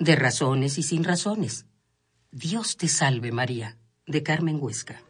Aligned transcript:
De 0.00 0.14
razones 0.14 0.78
y 0.78 0.84
sin 0.84 1.02
razones. 1.02 1.66
Dios 2.30 2.76
te 2.76 2.86
salve 2.86 3.32
María, 3.32 3.78
de 4.06 4.22
Carmen 4.22 4.58
Huesca. 4.60 5.02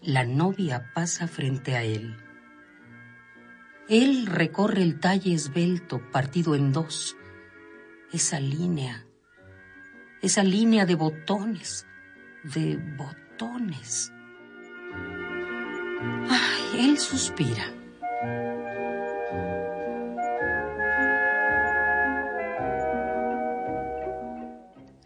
La 0.00 0.24
novia 0.24 0.92
pasa 0.94 1.26
frente 1.26 1.74
a 1.74 1.82
él. 1.82 2.16
Él 3.88 4.26
recorre 4.26 4.82
el 4.82 5.00
talle 5.00 5.34
esbelto 5.34 6.00
partido 6.12 6.54
en 6.54 6.72
dos, 6.72 7.16
esa 8.12 8.38
línea, 8.38 9.08
esa 10.22 10.44
línea 10.44 10.86
de 10.86 10.94
botones, 10.94 11.84
de 12.44 12.78
botones. 12.96 14.12
Ay, 16.30 16.88
él 16.88 16.98
suspira. 16.98 17.64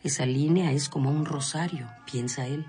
Esa 0.02 0.26
línea 0.26 0.70
es 0.70 0.88
como 0.88 1.10
un 1.10 1.24
rosario, 1.24 1.90
piensa 2.04 2.46
él. 2.46 2.66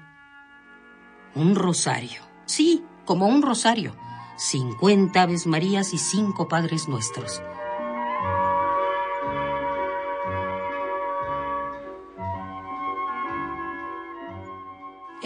Un 1.36 1.54
rosario. 1.54 2.22
Sí, 2.46 2.84
como 3.06 3.28
un 3.28 3.42
rosario. 3.42 3.96
Cincuenta 4.38 5.24
Aves 5.24 5.46
Marías 5.46 5.94
y 5.94 5.98
cinco 5.98 6.48
Padres 6.48 6.88
Nuestros. 6.88 7.42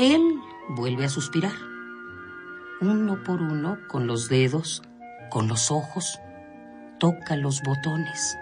Él 0.01 0.41
vuelve 0.67 1.05
a 1.05 1.09
suspirar. 1.09 1.53
Uno 2.81 3.21
por 3.21 3.39
uno, 3.39 3.77
con 3.87 4.07
los 4.07 4.29
dedos, 4.29 4.81
con 5.29 5.47
los 5.47 5.69
ojos, 5.69 6.19
toca 6.99 7.35
los 7.35 7.61
botones. 7.61 8.35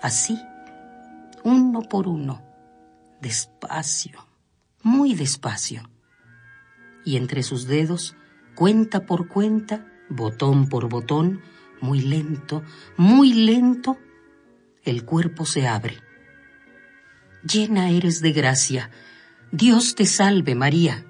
Así, 0.00 0.40
uno 1.42 1.82
por 1.82 2.06
uno, 2.06 2.40
despacio, 3.20 4.24
muy 4.84 5.14
despacio 5.14 5.90
y 7.04 7.16
entre 7.16 7.42
sus 7.42 7.66
dedos, 7.66 8.14
cuenta 8.54 9.06
por 9.06 9.26
cuenta, 9.26 9.84
botón 10.08 10.68
por 10.68 10.88
botón, 10.88 11.40
muy 11.80 12.00
lento, 12.00 12.62
muy 12.96 13.32
lento, 13.32 13.98
el 14.84 15.04
cuerpo 15.04 15.46
se 15.46 15.66
abre. 15.66 15.98
Llena 17.42 17.90
eres 17.90 18.20
de 18.20 18.30
gracia. 18.30 18.92
Dios 19.52 19.96
te 19.96 20.06
salve 20.06 20.54
María. 20.54 21.04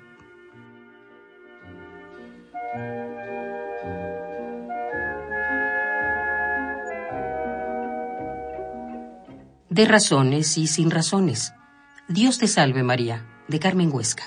De 9.68 9.84
razones 9.84 10.56
y 10.56 10.66
sin 10.68 10.90
razones. 10.90 11.52
Dios 12.08 12.38
te 12.38 12.46
salve 12.46 12.82
María, 12.82 13.26
de 13.46 13.60
Carmen 13.60 13.90
Huesca. 13.92 14.24